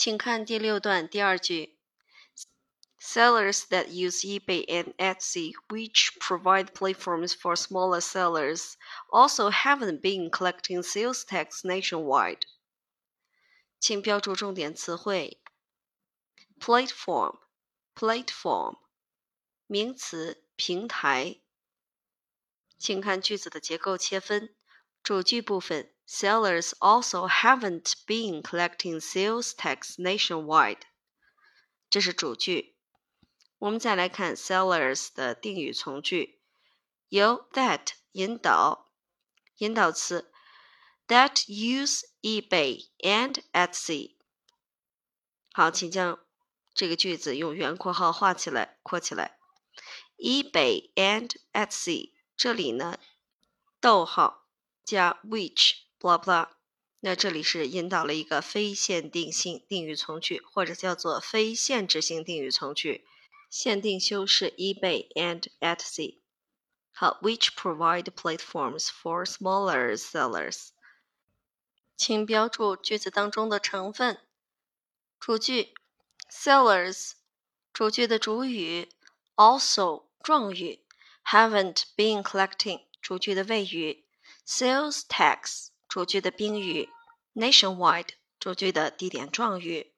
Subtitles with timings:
[0.00, 1.74] 请看第六段第二句。
[2.98, 8.76] Sellers that use eBay and Etsy, which provide platforms for smaller sellers,
[9.10, 12.40] also haven't been collecting sales tax nationwide.
[13.78, 15.40] 请标注重点词汇：
[16.58, 18.78] platform、platform，
[19.68, 21.40] 名词，平台。
[22.78, 24.56] 请看句子的结构切分，
[25.02, 30.82] 主句部分 ：Sellers also haven't been collecting sales tax nationwide。
[31.90, 32.76] 这是主句。
[33.58, 36.40] 我们再来看 sellers 的定语从句，
[37.08, 38.92] 由 that 引导，
[39.58, 40.30] 引导词
[41.08, 44.16] that use eBay and Etsy。
[45.52, 46.20] 好，请将
[46.74, 49.38] 这个句子用圆括号画起来，括起来。
[50.18, 52.98] eBay and Etsy，这里呢，
[53.80, 54.46] 逗号
[54.84, 56.49] 加 which，blah blah，blah
[57.01, 63.05] 那这里是引导了一个非限定性定语从句，或者叫做非限制性定语从句。
[63.49, 66.21] 限定修饰 eBay and Etsy。
[66.93, 70.69] 好，which provide platforms for smaller sellers。
[71.97, 74.25] 请标注句子当中的成分。
[75.19, 75.73] 主句
[76.29, 77.11] sellers，
[77.73, 78.87] 主句的主语
[79.35, 80.85] also 状语
[81.25, 84.05] haven't been collecting，主句的谓语
[84.47, 86.87] sales tax，主句的宾语
[87.33, 89.93] nationwide，主句的地点状语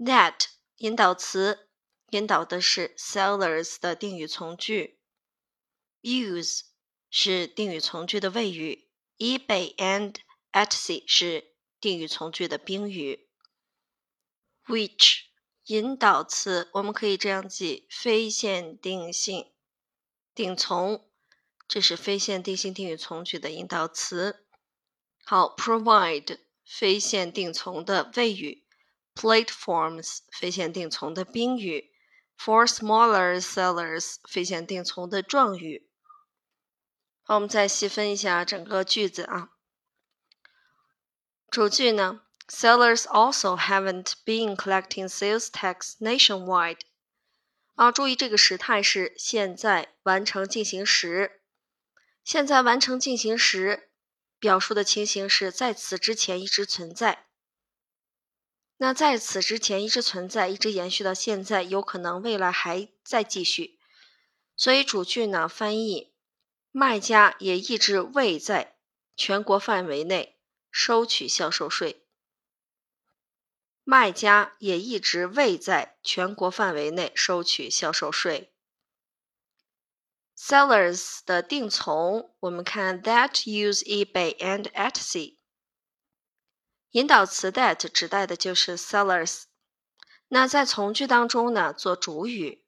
[0.00, 0.46] that
[0.78, 1.68] 引导词。
[2.10, 4.98] 引导的是 sellers 的定语从句
[6.02, 6.62] ，use
[7.08, 10.16] 是定语从句的谓语，eBay and
[10.50, 13.28] Etsy 是定语从句的宾语
[14.66, 15.26] ，which
[15.66, 19.52] 引导词我们可以这样记：非限定性
[20.34, 21.08] 定从，
[21.68, 24.43] 这是非限定性定语从句的引导词。
[25.24, 28.66] 好，provide 非限定从的谓语
[29.14, 31.90] ，platforms 非限定从的宾语。
[32.36, 35.88] For smaller sellers，非限定从的状语。
[37.22, 39.50] 好，我们再细分一下整个句子啊。
[41.48, 46.80] 主句呢，Sellers also haven't been collecting sales tax nationwide。
[47.76, 51.40] 啊，注意这个时态是现在完成进行时。
[52.24, 53.90] 现在完成进行时
[54.44, 57.28] 表述的情形是在此之前一直存在。
[58.76, 63.78] 那在此之前一直存在，一直延续到现在，有可能未来还在继续。
[64.54, 66.12] 所以主句呢，翻译
[66.72, 68.76] 卖家也一直未在
[69.16, 70.38] 全国范围内
[70.70, 72.06] 收取销售税。
[73.82, 78.53] 卖家也一直未在全国范围内收取销售税。
[80.46, 85.38] Sellers 的定从，我们看 that use eBay and Etsy。
[86.90, 89.44] 引导词 that 指代的就是 sellers。
[90.28, 92.62] 那在从句当中呢，做主语。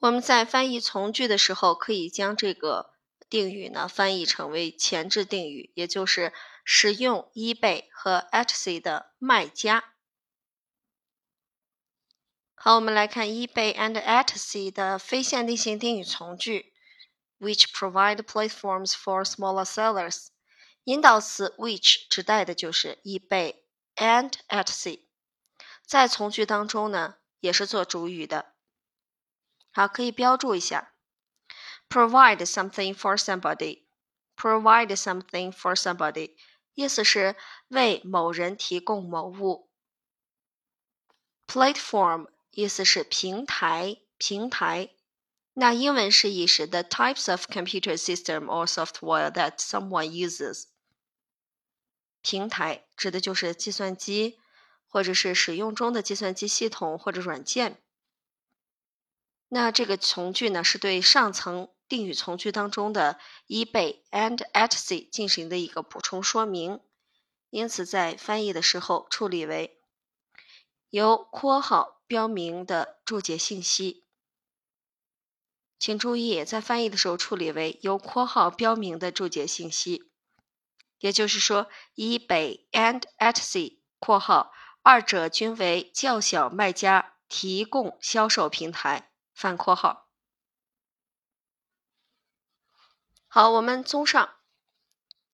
[0.00, 2.90] 我们在翻译从句的时候，可以将这个
[3.30, 9.94] 定语呢翻译成为前置定语，也就是使用 eBay 和 Etsy 的卖家。
[12.54, 16.67] 好，我们来看 eBay and Etsy 的非限定性定语从句
[17.39, 20.27] ，which provide platforms for smaller sellers。
[20.85, 23.55] 引导词 which 指代的就是 eBay
[23.95, 25.05] and Etsy，
[25.85, 28.53] 在从句当中呢，也是做主语的。
[29.71, 30.93] 好，可以标注一下，
[31.87, 36.35] provide something for somebody，provide something for somebody，
[36.73, 37.35] 意思是
[37.69, 39.69] 为某人提供某物。
[41.47, 44.89] platform 意思是平台，平台。
[45.60, 50.66] 那英文释义是 the types of computer system or software that someone uses。
[52.22, 54.38] 平台指的就是计算机，
[54.86, 57.82] 或者是使用中的计算机系统或者软件。
[59.48, 66.78] 那这个从句呢，是对上层定语从句当中的 eBay and Etsy 进行的一个补充说明，
[67.50, 69.80] 因此在翻译的时候处理为
[70.90, 74.04] 由括号标明的注解信息。
[75.78, 80.10] 请注意，在翻译的时候处理为由括号标明的注解信息。
[80.98, 84.52] 也就是说，eBay and Etsy（ 括号
[84.82, 90.08] 二者均为较小卖家提供销售平台）反括号。
[93.28, 94.34] 好，我们综上，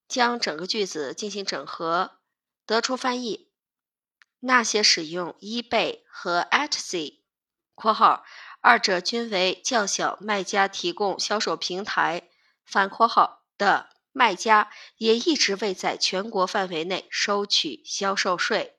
[0.07, 2.19] 将整个句子进行整合，
[2.67, 3.51] 得出翻译：
[4.41, 7.21] 那些使用 eBay 和 Etsy（
[7.75, 8.25] 括号
[8.65, 12.31] 二者均为较小卖家提供销售平台）
[12.65, 13.91] 反括号的。
[14.11, 18.79] 卖家也一直未在全国范围内收取销售税。